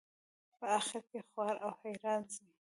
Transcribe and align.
په 0.57 0.65
آخر 0.79 1.01
کې 1.11 1.19
خوار 1.29 1.55
او 1.65 1.71
حیران 1.81 2.21
ځي. 2.33 2.47